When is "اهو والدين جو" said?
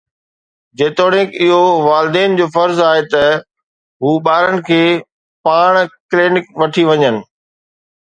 1.47-2.47